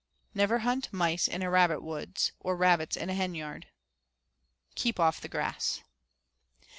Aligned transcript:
Never 0.33 0.57
hunt 0.65 0.91
mice 0.91 1.27
in 1.27 1.43
a 1.43 1.49
rabbit 1.51 1.83
woods, 1.83 2.31
or 2.39 2.55
rabbits 2.57 2.97
in 2.97 3.11
a 3.11 3.13
henyard. 3.13 3.67
Keep 4.73 4.99
off 4.99 5.21
the 5.21 5.27
grass. 5.27 5.83